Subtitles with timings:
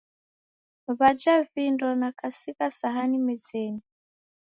[0.97, 3.83] W'aja vindo na kasigha sahani mezenyi.